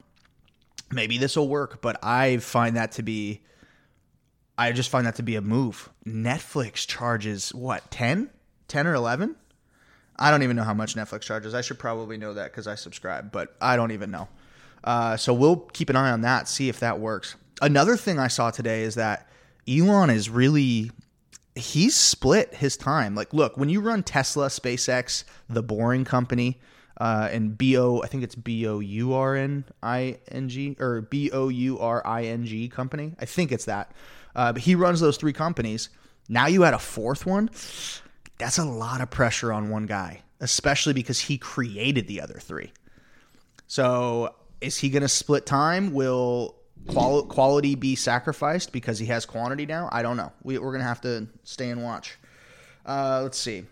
Maybe 0.90 1.18
this 1.18 1.36
will 1.36 1.48
work, 1.48 1.80
but 1.80 2.02
I 2.02 2.38
find 2.38 2.76
that 2.76 2.92
to 2.92 3.02
be 3.02 3.42
I 4.56 4.72
just 4.72 4.90
find 4.90 5.06
that 5.06 5.14
to 5.16 5.22
be 5.22 5.36
a 5.36 5.40
move. 5.40 5.88
Netflix 6.04 6.86
charges 6.86 7.54
what, 7.54 7.88
10? 7.92 8.30
10 8.66 8.86
or 8.86 8.94
11? 8.94 9.36
I 10.18 10.32
don't 10.32 10.42
even 10.42 10.56
know 10.56 10.64
how 10.64 10.74
much 10.74 10.96
Netflix 10.96 11.20
charges. 11.20 11.54
I 11.54 11.60
should 11.60 11.78
probably 11.78 12.16
know 12.16 12.34
that 12.34 12.52
cuz 12.52 12.66
I 12.66 12.74
subscribe, 12.74 13.30
but 13.30 13.54
I 13.60 13.76
don't 13.76 13.92
even 13.92 14.10
know. 14.10 14.28
Uh, 14.82 15.16
so 15.16 15.32
we'll 15.32 15.56
keep 15.56 15.90
an 15.90 15.96
eye 15.96 16.10
on 16.10 16.22
that, 16.22 16.48
see 16.48 16.68
if 16.68 16.80
that 16.80 16.98
works. 16.98 17.36
Another 17.60 17.96
thing 17.96 18.18
I 18.18 18.28
saw 18.28 18.50
today 18.50 18.82
is 18.82 18.94
that 18.96 19.28
Elon 19.68 20.10
is 20.10 20.30
really 20.30 20.90
he's 21.58 21.94
split 21.94 22.54
his 22.54 22.76
time. 22.76 23.14
Like, 23.14 23.34
look, 23.34 23.56
when 23.56 23.68
you 23.68 23.80
run 23.80 24.02
Tesla, 24.02 24.46
SpaceX, 24.46 25.24
the 25.48 25.62
Boring 25.62 26.04
Company, 26.04 26.60
uh, 26.98 27.28
and 27.30 27.56
B 27.56 27.78
O, 27.78 28.02
I 28.02 28.08
think 28.08 28.24
it's 28.24 28.34
B 28.34 28.66
O 28.66 28.80
U 28.80 29.14
R 29.14 29.36
N 29.36 29.64
I 29.82 30.18
N 30.28 30.48
G 30.48 30.76
or 30.78 31.02
B 31.02 31.30
O 31.30 31.48
U 31.48 31.78
R 31.78 32.04
I 32.06 32.24
N 32.24 32.44
G 32.44 32.68
company. 32.68 33.14
I 33.18 33.24
think 33.24 33.52
it's 33.52 33.66
that. 33.66 33.92
Uh, 34.34 34.52
but 34.52 34.62
he 34.62 34.74
runs 34.74 35.00
those 35.00 35.16
three 35.16 35.32
companies. 35.32 35.88
Now 36.28 36.46
you 36.46 36.64
add 36.64 36.74
a 36.74 36.78
fourth 36.78 37.24
one. 37.24 37.50
That's 38.38 38.58
a 38.58 38.64
lot 38.64 39.00
of 39.00 39.10
pressure 39.10 39.52
on 39.52 39.70
one 39.70 39.86
guy, 39.86 40.22
especially 40.40 40.92
because 40.92 41.20
he 41.20 41.38
created 41.38 42.06
the 42.06 42.20
other 42.20 42.38
three. 42.40 42.72
So 43.66 44.34
is 44.60 44.76
he 44.78 44.90
going 44.90 45.02
to 45.02 45.08
split 45.08 45.46
time? 45.46 45.92
Will 45.92 46.54
qual- 46.88 47.24
quality 47.24 47.74
be 47.74 47.94
sacrificed 47.96 48.72
because 48.72 48.98
he 48.98 49.06
has 49.06 49.26
quantity 49.26 49.66
now? 49.66 49.88
I 49.92 50.02
don't 50.02 50.16
know. 50.16 50.32
We, 50.42 50.56
are 50.56 50.60
going 50.60 50.78
to 50.78 50.84
have 50.84 51.00
to 51.02 51.28
stay 51.44 51.70
and 51.70 51.82
watch. 51.82 52.16
Uh, 52.86 53.20
let's 53.22 53.38
see. 53.38 53.64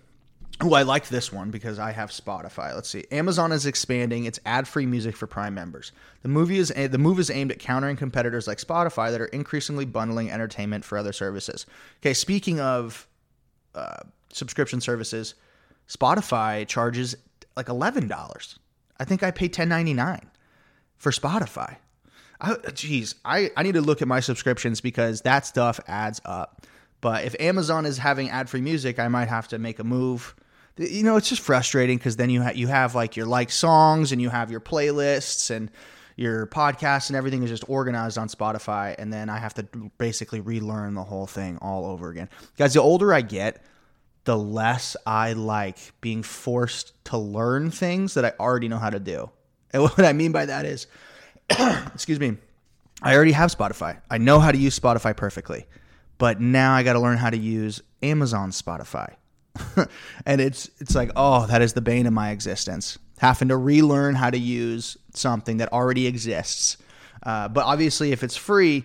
Oh, 0.63 0.73
I 0.73 0.85
like 0.85 1.09
this 1.09 1.31
one 1.31 1.51
because 1.51 1.79
I 1.79 1.93
have 1.93 2.11
Spotify. 2.11 2.75
Let's 2.75 2.89
see. 2.89 3.05
Amazon 3.13 3.53
is 3.53 3.67
expanding 3.67 4.25
its 4.25 4.41
ad-free 4.47 4.87
music 4.87 5.15
for 5.15 5.27
Prime 5.27 5.53
members. 5.53 5.93
The 6.23 6.31
movie 6.31 6.57
is 6.57 6.69
the 6.69 6.99
move 6.99 7.19
is 7.19 7.29
aimed 7.31 7.53
at 7.53 7.59
countering 7.59 7.97
competitors 7.97 8.47
like 8.47 8.57
Spotify 8.57 9.11
that 9.11 9.21
are 9.21 9.27
increasingly 9.27 9.85
bundling 9.85 10.31
entertainment 10.31 10.85
for 10.85 10.97
other 10.97 11.13
services. 11.13 11.67
Okay, 12.01 12.15
speaking 12.15 12.59
of 12.59 13.07
uh, 13.75 13.99
subscription 14.33 14.81
services, 14.81 15.35
Spotify 15.89 16.67
charges 16.67 17.17
like 17.55 17.69
eleven 17.69 18.09
dollars. 18.09 18.59
I 18.99 19.05
think 19.05 19.23
I 19.23 19.33
pay 19.33 19.49
ten 19.49 19.69
ninety 19.69 19.93
nine 19.93 20.31
for 20.97 21.13
Spotify. 21.13 21.77
Jeez, 22.41 23.15
I, 23.27 23.51
I 23.59 23.63
need 23.63 23.75
to 23.75 23.83
look 23.83 24.01
at 24.01 24.09
my 24.09 24.21
subscriptions 24.21 24.81
because 24.81 25.21
that 25.23 25.45
stuff 25.45 25.81
adds 25.87 26.21
up. 26.25 26.67
But 27.03 27.25
if 27.25 27.37
Amazon 27.39 27.85
is 27.85 27.99
having 27.99 28.31
ad 28.31 28.49
free 28.49 28.63
music, 28.63 28.99
I 28.99 29.09
might 29.09 29.29
have 29.29 29.49
to 29.49 29.59
make 29.59 29.79
a 29.79 29.85
move. 29.85 30.35
You 30.79 31.03
know, 31.03 31.17
it's 31.17 31.29
just 31.29 31.43
frustrating 31.43 31.97
because 31.97 32.17
then 32.17 32.29
you 32.29 32.43
ha- 32.43 32.53
you 32.55 32.67
have 32.67 32.95
like 32.95 33.17
your 33.17 33.27
like 33.27 33.51
songs 33.51 34.13
and 34.13 34.21
you 34.21 34.29
have 34.29 34.51
your 34.51 34.61
playlists 34.61 35.51
and 35.51 35.71
your 36.17 36.47
podcast 36.47 37.09
and 37.09 37.17
everything 37.17 37.43
is 37.43 37.51
just 37.51 37.69
organized 37.69 38.19
on 38.19 38.29
Spotify, 38.29 38.95
and 38.99 39.13
then 39.13 39.29
I 39.29 39.39
have 39.39 39.55
to 39.55 39.63
basically 39.99 40.41
relearn 40.41 40.95
the 40.95 41.05
whole 41.05 41.27
thing 41.27 41.59
all 41.61 41.85
over 41.85 42.11
again. 42.11 42.29
Guys, 42.57 42.75
the 42.75 42.81
older 42.81 43.13
I 43.13 43.21
get, 43.21 43.63
the 44.25 44.37
less 44.37 44.97
I 45.07 45.35
like 45.35 45.93
being 46.01 46.23
forced 46.23 46.93
to 47.05 47.19
learn 47.19 47.71
things 47.71 48.15
that 48.15 48.25
I 48.25 48.33
already 48.41 48.69
know 48.69 48.79
how 48.79 48.91
to 48.91 48.99
do. 48.99 49.31
And 49.73 49.83
what 49.83 50.05
I 50.05 50.13
mean 50.13 50.33
by 50.33 50.47
that 50.47 50.67
is, 50.67 50.87
excuse 51.95 52.19
me, 52.19 52.37
I 53.03 53.15
already 53.15 53.33
have 53.33 53.55
Spotify. 53.55 54.01
I 54.11 54.19
know 54.19 54.41
how 54.41 54.51
to 54.51 54.59
use 54.59 54.79
Spotify 54.79 55.17
perfectly, 55.17 55.67
but 56.19 56.41
now 56.41 56.75
I 56.75 56.83
got 56.83 56.95
to 56.95 57.01
learn 57.01 57.19
how 57.19 57.31
to 57.31 57.39
use 57.39 57.83
Amazon 58.03 58.51
Spotify. 58.51 59.15
and 60.27 60.41
it's 60.41 60.71
it's 60.79 60.95
like, 60.95 61.11
oh, 61.17 61.47
that 61.47 61.63
is 61.63 61.73
the 61.73 61.81
bane 61.81 62.07
of 62.07 62.13
my 62.13 62.31
existence 62.31 62.99
having 63.19 63.49
to 63.49 63.57
relearn 63.57 64.15
how 64.15 64.31
to 64.31 64.39
use 64.39 64.97
something 65.15 65.57
that 65.59 65.73
already 65.73 66.07
exists. 66.07 66.77
Uh, 67.23 67.49
but 67.49 67.65
obviously, 67.65 68.13
if 68.13 68.23
it's 68.23 68.37
free, 68.37 68.85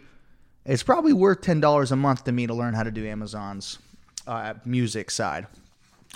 it's 0.65 0.83
probably 0.83 1.13
worth 1.13 1.41
ten 1.41 1.59
dollars 1.59 1.91
a 1.91 1.95
month 1.95 2.23
to 2.25 2.31
me 2.31 2.47
to 2.47 2.53
learn 2.53 2.73
how 2.73 2.83
to 2.83 2.91
do 2.91 3.05
Amazon's 3.05 3.79
uh, 4.27 4.53
music 4.65 5.11
side. 5.11 5.47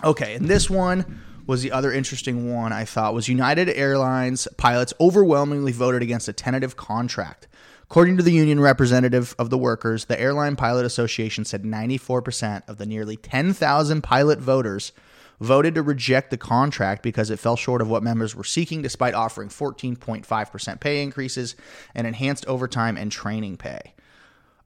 Okay, 0.03 0.35
and 0.35 0.47
this 0.47 0.69
one 0.69 1.21
was 1.47 1.61
the 1.61 1.71
other 1.71 1.91
interesting 1.91 2.51
one 2.51 2.73
I 2.73 2.85
thought 2.85 3.13
was 3.13 3.27
United 3.27 3.69
Airlines 3.69 4.47
pilots 4.57 4.93
overwhelmingly 4.99 5.71
voted 5.71 6.01
against 6.01 6.27
a 6.27 6.33
tentative 6.33 6.75
contract. 6.75 7.47
According 7.85 8.17
to 8.17 8.23
the 8.23 8.31
union 8.31 8.59
representative 8.59 9.35
of 9.37 9.49
the 9.49 9.57
workers, 9.57 10.05
the 10.05 10.19
Airline 10.19 10.55
Pilot 10.55 10.85
Association 10.85 11.45
said 11.45 11.63
94% 11.63 12.67
of 12.67 12.77
the 12.77 12.85
nearly 12.85 13.15
10,000 13.15 14.01
pilot 14.01 14.39
voters 14.39 14.91
voted 15.39 15.75
to 15.75 15.83
reject 15.83 16.31
the 16.31 16.37
contract 16.37 17.03
because 17.03 17.29
it 17.29 17.39
fell 17.39 17.55
short 17.55 17.81
of 17.81 17.89
what 17.89 18.01
members 18.01 18.35
were 18.35 18.43
seeking, 18.43 18.81
despite 18.81 19.13
offering 19.13 19.49
14.5% 19.49 20.79
pay 20.79 21.03
increases 21.03 21.55
and 21.93 22.07
enhanced 22.07 22.45
overtime 22.47 22.97
and 22.97 23.11
training 23.11 23.55
pay. 23.55 23.93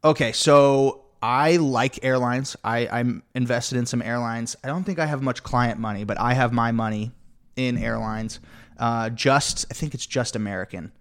Okay, 0.03 0.31
so 0.31 1.03
I 1.21 1.57
like 1.57 2.03
airlines. 2.03 2.55
I, 2.63 2.87
I'm 2.87 3.23
invested 3.35 3.77
in 3.77 3.85
some 3.85 4.01
airlines. 4.01 4.55
I 4.63 4.67
don't 4.67 4.85
think 4.85 4.99
I 4.99 5.05
have 5.05 5.21
much 5.21 5.43
client 5.43 5.79
money, 5.79 6.05
but 6.05 6.19
I 6.19 6.35
have 6.35 6.53
my 6.53 6.71
money 6.71 7.11
in 7.57 7.77
airlines. 7.77 8.39
Uh, 8.77 9.09
just, 9.09 9.65
I 9.69 9.73
think 9.73 9.93
it's 9.93 10.05
just 10.05 10.37
American. 10.37 10.93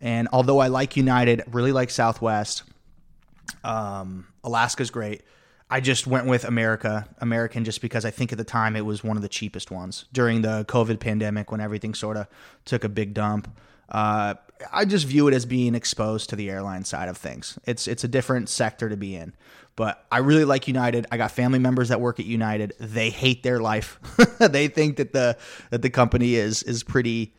And 0.00 0.28
although 0.32 0.58
I 0.58 0.68
like 0.68 0.96
United, 0.96 1.42
really 1.48 1.72
like 1.72 1.90
Southwest, 1.90 2.62
um, 3.64 4.26
Alaska's 4.44 4.90
great. 4.90 5.22
I 5.72 5.80
just 5.80 6.06
went 6.06 6.26
with 6.26 6.44
America, 6.44 7.08
American, 7.18 7.64
just 7.64 7.80
because 7.80 8.04
I 8.04 8.10
think 8.10 8.32
at 8.32 8.38
the 8.38 8.44
time 8.44 8.74
it 8.74 8.84
was 8.84 9.04
one 9.04 9.16
of 9.16 9.22
the 9.22 9.28
cheapest 9.28 9.70
ones 9.70 10.06
during 10.12 10.42
the 10.42 10.64
COVID 10.68 10.98
pandemic 10.98 11.52
when 11.52 11.60
everything 11.60 11.94
sort 11.94 12.16
of 12.16 12.26
took 12.64 12.82
a 12.82 12.88
big 12.88 13.14
dump. 13.14 13.48
Uh, 13.88 14.34
I 14.72 14.84
just 14.84 15.06
view 15.06 15.28
it 15.28 15.34
as 15.34 15.46
being 15.46 15.74
exposed 15.74 16.30
to 16.30 16.36
the 16.36 16.50
airline 16.50 16.84
side 16.84 17.08
of 17.08 17.16
things. 17.16 17.58
It's 17.64 17.86
it's 17.86 18.04
a 18.04 18.08
different 18.08 18.48
sector 18.48 18.88
to 18.88 18.96
be 18.96 19.14
in, 19.14 19.32
but 19.76 20.04
I 20.10 20.18
really 20.18 20.44
like 20.44 20.66
United. 20.66 21.06
I 21.10 21.16
got 21.16 21.30
family 21.30 21.58
members 21.58 21.88
that 21.88 22.00
work 22.00 22.20
at 22.20 22.26
United. 22.26 22.74
They 22.78 23.10
hate 23.10 23.42
their 23.42 23.60
life. 23.60 23.98
they 24.38 24.68
think 24.68 24.96
that 24.96 25.12
the 25.12 25.36
that 25.70 25.82
the 25.82 25.90
company 25.90 26.34
is 26.34 26.62
is 26.64 26.82
pretty 26.82 27.34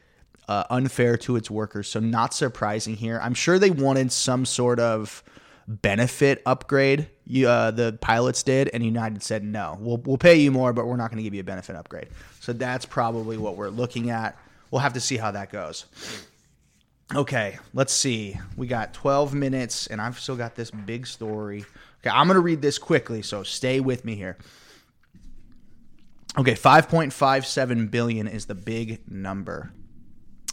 uh, 0.52 0.64
unfair 0.70 1.18
to 1.18 1.36
its 1.36 1.50
workers. 1.50 1.88
So 1.88 2.00
not 2.00 2.34
surprising 2.34 2.96
here. 2.96 3.20
I'm 3.22 3.34
sure 3.34 3.60
they 3.60 3.72
wanted 3.72 4.12
some 4.12 4.46
sort 4.46 4.80
of 4.80 5.24
benefit 5.68 6.42
upgrade 6.46 7.08
you, 7.32 7.48
uh, 7.48 7.72
the 7.72 7.98
pilots 8.02 8.44
did, 8.44 8.70
and 8.74 8.84
United 8.84 9.24
said 9.24 9.42
no. 9.42 9.78
We'll 9.80 9.98
we'll 9.98 10.18
pay 10.18 10.36
you 10.36 10.52
more, 10.52 10.74
but 10.74 10.86
we're 10.86 10.98
not 10.98 11.12
going 11.12 11.18
to 11.18 11.24
give 11.24 11.34
you 11.34 11.40
a 11.40 11.46
benefit 11.46 11.78
upgrade. 11.78 12.10
So 12.42 12.52
that's 12.52 12.86
probably 12.86 13.38
what 13.38 13.56
we're 13.56 13.70
looking 13.70 14.10
at. 14.10 14.38
We'll 14.70 14.82
have 14.82 14.94
to 14.94 15.00
see 15.00 15.16
how 15.16 15.32
that 15.32 15.50
goes. 15.50 15.86
Okay, 17.16 17.58
let's 17.74 17.94
see. 17.94 18.38
We 18.58 18.68
got 18.68 18.94
12 18.94 19.34
minutes, 19.34 19.88
and 19.88 20.02
I've 20.02 20.20
still 20.20 20.36
got 20.36 20.56
this 20.56 20.72
big 20.72 21.08
story. 21.08 21.64
Okay, 22.02 22.10
I'm 22.10 22.28
going 22.28 22.36
to 22.36 22.42
read 22.42 22.62
this 22.62 22.78
quickly, 22.78 23.22
so 23.22 23.44
stay 23.44 23.80
with 23.80 24.04
me 24.04 24.16
here. 24.16 24.38
Okay, 26.38 26.54
5.57 26.54 27.92
billion 27.92 28.28
is 28.28 28.46
the 28.46 28.56
big 28.56 29.10
number. 29.10 29.72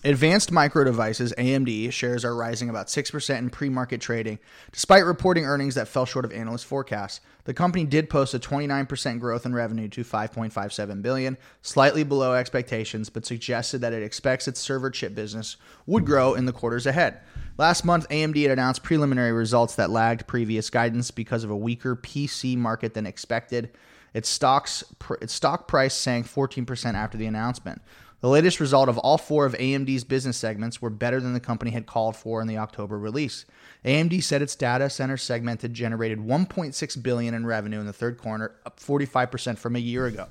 Advanced 0.05 0.53
Micro 0.53 0.85
Devices, 0.85 1.35
AMD, 1.37 1.93
shares 1.93 2.25
are 2.25 2.37
rising 2.37 2.71
about 2.71 2.87
6% 2.87 3.39
in 3.39 3.51
pre 3.51 3.69
market 3.69 4.01
trading, 4.01 4.39
despite 4.71 5.05
reporting 5.05 5.45
earnings 5.45 5.75
that 5.75 5.89
fell 5.89 6.07
short 6.07 6.25
of 6.25 6.31
analyst 6.31 6.67
forecasts. 6.67 7.21
The 7.47 7.55
company 7.55 7.85
did 7.85 8.09
post 8.09 8.33
a 8.33 8.39
29% 8.39 9.19
growth 9.19 9.45
in 9.45 9.53
revenue 9.53 9.89
to 9.89 10.05
5.57 10.05 11.03
billion, 11.03 11.37
slightly 11.63 12.05
below 12.05 12.35
expectations, 12.35 13.11
but 13.11 13.27
suggested 13.27 13.81
that 13.81 13.93
it 13.93 14.05
expects 14.05 14.47
its 14.47 14.61
server 14.61 14.91
chip 14.91 15.17
business 15.17 15.57
would 15.85 16.07
grow 16.07 16.35
in 16.35 16.45
the 16.45 16.53
quarters 16.53 16.87
ahead. 16.87 17.19
Last 17.57 17.85
month, 17.85 18.09
AMD 18.09 18.41
had 18.41 18.53
announced 18.53 18.85
preliminary 18.85 19.33
results 19.33 19.75
that 19.75 19.91
lagged 19.91 20.29
previous 20.29 20.71
guidance 20.71 21.11
because 21.11 21.43
of 21.43 21.51
a 21.51 21.57
weaker 21.57 21.97
PC 21.97 22.57
market 22.57 22.95
than 22.95 23.05
expected. 23.05 23.71
Its 24.15 24.29
stocks 24.29 24.85
its 25.21 25.33
stock 25.33 25.69
price 25.69 25.95
sank 25.95 26.27
14% 26.27 26.95
after 26.95 27.19
the 27.19 27.27
announcement. 27.27 27.83
The 28.21 28.29
latest 28.29 28.59
result 28.59 28.89
of 28.89 28.99
all 28.99 29.17
four 29.17 29.47
of 29.47 29.55
AMD's 29.55 30.03
business 30.03 30.37
segments 30.37 30.83
were 30.83 30.91
better 30.91 31.21
than 31.21 31.35
the 31.35 31.41
company 31.41 31.71
had 31.71 31.87
called 31.87 32.17
for 32.17 32.41
in 32.41 32.49
the 32.49 32.59
October 32.59 32.99
release. 32.99 33.45
AMD 33.85 34.25
said 34.25 34.43
its 34.43 34.57
data 34.57 34.91
center 34.91 35.17
segment 35.17 35.63
had 35.63 35.73
generated 35.73 36.19
1.6 36.19 37.03
billion 37.03 37.33
in 37.33 37.47
revenue 37.47 37.79
in 37.79 37.87
the 37.87 37.93
third 37.93 38.19
quarter, 38.19 38.57
up 38.67 38.81
45% 38.81 39.57
from 39.57 39.77
a 39.77 39.79
year 39.79 40.07
ago. 40.07 40.27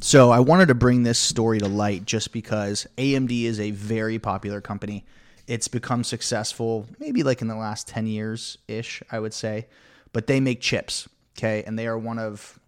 So, 0.00 0.30
I 0.30 0.40
wanted 0.40 0.68
to 0.68 0.74
bring 0.74 1.04
this 1.04 1.18
story 1.18 1.58
to 1.58 1.68
light 1.68 2.04
just 2.04 2.32
because 2.32 2.86
AMD 2.98 3.44
is 3.44 3.58
a 3.58 3.70
very 3.70 4.18
popular 4.18 4.60
company. 4.60 5.06
It's 5.46 5.68
become 5.68 6.04
successful 6.04 6.86
maybe 6.98 7.22
like 7.22 7.40
in 7.40 7.48
the 7.48 7.56
last 7.56 7.88
10 7.88 8.06
years 8.06 8.58
ish, 8.68 9.02
I 9.10 9.20
would 9.20 9.32
say, 9.32 9.68
but 10.12 10.26
they 10.26 10.38
make 10.38 10.60
chips, 10.60 11.08
okay? 11.38 11.62
And 11.66 11.78
they 11.78 11.86
are 11.86 11.96
one 11.96 12.18
of 12.18 12.58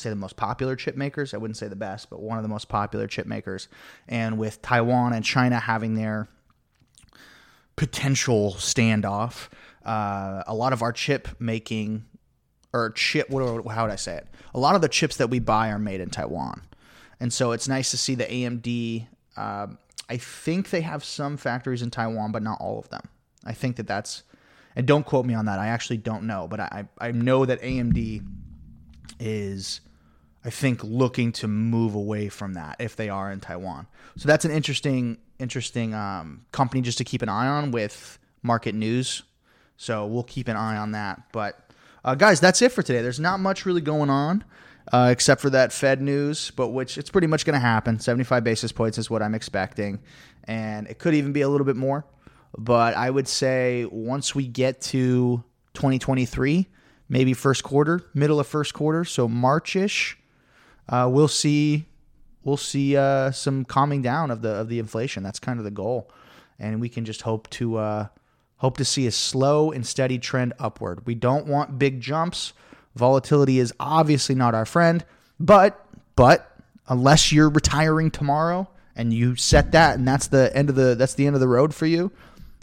say 0.00 0.10
the 0.10 0.16
most 0.16 0.36
popular 0.36 0.76
chip 0.76 0.96
makers. 0.96 1.34
I 1.34 1.38
wouldn't 1.38 1.56
say 1.56 1.68
the 1.68 1.76
best, 1.76 2.10
but 2.10 2.20
one 2.20 2.38
of 2.38 2.42
the 2.42 2.48
most 2.48 2.68
popular 2.68 3.06
chip 3.06 3.26
makers. 3.26 3.68
And 4.06 4.38
with 4.38 4.62
Taiwan 4.62 5.12
and 5.12 5.24
China 5.24 5.58
having 5.58 5.94
their 5.94 6.28
potential 7.76 8.54
standoff, 8.58 9.48
uh, 9.84 10.42
a 10.46 10.54
lot 10.54 10.72
of 10.72 10.82
our 10.82 10.92
chip 10.92 11.28
making 11.38 12.04
or 12.72 12.90
chip, 12.90 13.30
what, 13.30 13.42
how 13.68 13.84
would 13.84 13.92
I 13.92 13.96
say 13.96 14.16
it? 14.16 14.26
A 14.54 14.58
lot 14.58 14.74
of 14.74 14.82
the 14.82 14.88
chips 14.88 15.16
that 15.16 15.30
we 15.30 15.38
buy 15.38 15.70
are 15.70 15.78
made 15.78 16.00
in 16.00 16.10
Taiwan. 16.10 16.62
And 17.20 17.32
so 17.32 17.52
it's 17.52 17.68
nice 17.68 17.90
to 17.90 17.96
see 17.96 18.14
the 18.14 18.24
AMD. 18.24 19.06
Uh, 19.36 19.68
I 20.08 20.16
think 20.16 20.70
they 20.70 20.82
have 20.82 21.04
some 21.04 21.36
factories 21.36 21.82
in 21.82 21.90
Taiwan, 21.90 22.32
but 22.32 22.42
not 22.42 22.58
all 22.60 22.78
of 22.78 22.88
them. 22.90 23.02
I 23.44 23.52
think 23.52 23.76
that 23.76 23.86
that's, 23.86 24.22
and 24.76 24.86
don't 24.86 25.04
quote 25.04 25.26
me 25.26 25.34
on 25.34 25.46
that. 25.46 25.58
I 25.58 25.68
actually 25.68 25.98
don't 25.98 26.24
know, 26.24 26.46
but 26.48 26.60
I, 26.60 26.88
I 26.98 27.12
know 27.12 27.44
that 27.44 27.60
AMD 27.62 28.26
is 29.20 29.80
I 30.48 30.50
think 30.50 30.82
looking 30.82 31.32
to 31.32 31.46
move 31.46 31.94
away 31.94 32.30
from 32.30 32.54
that 32.54 32.76
if 32.78 32.96
they 32.96 33.10
are 33.10 33.30
in 33.30 33.38
Taiwan. 33.38 33.86
So 34.16 34.28
that's 34.28 34.46
an 34.46 34.50
interesting 34.50 35.18
interesting 35.38 35.92
um, 35.92 36.46
company 36.52 36.80
just 36.80 36.96
to 36.96 37.04
keep 37.04 37.20
an 37.20 37.28
eye 37.28 37.46
on 37.46 37.70
with 37.70 38.18
market 38.42 38.74
news. 38.74 39.24
So 39.76 40.06
we'll 40.06 40.22
keep 40.22 40.48
an 40.48 40.56
eye 40.56 40.78
on 40.78 40.92
that. 40.92 41.20
But 41.32 41.60
uh, 42.02 42.14
guys, 42.14 42.40
that's 42.40 42.62
it 42.62 42.72
for 42.72 42.82
today. 42.82 43.02
There's 43.02 43.20
not 43.20 43.40
much 43.40 43.66
really 43.66 43.82
going 43.82 44.08
on. 44.08 44.42
Uh, 44.90 45.10
except 45.12 45.42
for 45.42 45.50
that 45.50 45.70
Fed 45.70 46.00
news, 46.00 46.50
but 46.52 46.68
which 46.68 46.96
it's 46.96 47.10
pretty 47.10 47.26
much 47.26 47.44
going 47.44 47.52
to 47.52 47.60
happen. 47.60 48.00
75 48.00 48.42
basis 48.42 48.72
points 48.72 48.96
is 48.96 49.10
what 49.10 49.20
I'm 49.20 49.34
expecting, 49.34 49.98
and 50.44 50.86
it 50.86 50.98
could 50.98 51.12
even 51.12 51.34
be 51.34 51.42
a 51.42 51.48
little 51.50 51.66
bit 51.66 51.76
more. 51.76 52.06
But 52.56 52.94
I 52.94 53.10
would 53.10 53.28
say 53.28 53.84
once 53.84 54.34
we 54.34 54.46
get 54.46 54.80
to 54.80 55.44
2023, 55.74 56.68
maybe 57.06 57.34
first 57.34 57.64
quarter, 57.64 58.00
middle 58.14 58.40
of 58.40 58.46
first 58.46 58.72
quarter, 58.72 59.04
so 59.04 59.28
Marchish, 59.28 60.17
uh, 60.88 61.08
we'll 61.10 61.28
see 61.28 61.86
we'll 62.44 62.56
see 62.56 62.96
uh, 62.96 63.30
some 63.30 63.64
calming 63.64 64.02
down 64.02 64.30
of 64.30 64.42
the 64.42 64.50
of 64.50 64.68
the 64.68 64.78
inflation. 64.78 65.22
That's 65.22 65.38
kind 65.38 65.58
of 65.58 65.64
the 65.64 65.70
goal, 65.70 66.10
and 66.58 66.80
we 66.80 66.88
can 66.88 67.04
just 67.04 67.22
hope 67.22 67.48
to 67.50 67.76
uh, 67.76 68.06
hope 68.58 68.76
to 68.78 68.84
see 68.84 69.06
a 69.06 69.12
slow 69.12 69.70
and 69.70 69.86
steady 69.86 70.18
trend 70.18 70.52
upward. 70.58 71.06
We 71.06 71.14
don't 71.14 71.46
want 71.46 71.78
big 71.78 72.00
jumps. 72.00 72.52
Volatility 72.94 73.58
is 73.58 73.72
obviously 73.78 74.34
not 74.34 74.54
our 74.54 74.66
friend, 74.66 75.04
but 75.38 75.84
but 76.16 76.56
unless 76.88 77.32
you're 77.32 77.50
retiring 77.50 78.10
tomorrow 78.10 78.68
and 78.96 79.12
you 79.12 79.36
set 79.36 79.72
that 79.72 79.96
and 79.96 80.08
that's 80.08 80.28
the 80.28 80.54
end 80.56 80.68
of 80.68 80.74
the 80.74 80.94
that's 80.94 81.14
the 81.14 81.26
end 81.26 81.36
of 81.36 81.40
the 81.40 81.48
road 81.48 81.74
for 81.74 81.86
you, 81.86 82.10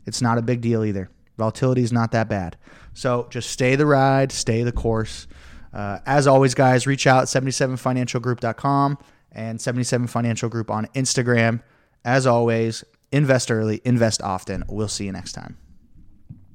it's 0.05 0.22
not 0.22 0.38
a 0.38 0.41
big 0.41 0.62
deal 0.62 0.84
either. 0.84 1.10
Volatility 1.38 1.84
is 1.84 1.91
not 1.91 2.12
that 2.12 2.27
bad. 2.29 2.58
So 2.94 3.27
just 3.29 3.50
stay 3.50 3.75
the 3.75 3.86
ride, 3.86 4.32
stay 4.32 4.63
the 4.63 4.72
course. 4.72 5.27
Uh, 5.75 6.00
as 6.05 6.25
always, 6.25 6.53
guys, 6.55 6.88
reach 6.88 7.05
out 7.05 7.25
77financialgroup.com 7.25 8.98
and 9.34 9.60
77financialgroup 9.60 10.70
on 10.70 10.86
Instagram. 10.96 11.62
As 12.05 12.25
always, 12.25 12.86
invest 13.12 13.51
early, 13.51 13.82
invest 13.84 14.22
often. 14.22 14.63
We'll 14.70 14.88
see 14.88 15.05
you 15.05 15.12
next 15.12 15.34
time. 15.34 15.58